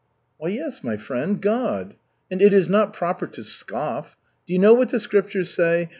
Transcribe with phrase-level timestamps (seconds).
[0.39, 1.93] "Why, yes, my friend, God.
[2.31, 4.17] And it is not proper to scoff.
[4.47, 5.89] Do you know what the Scriptures say?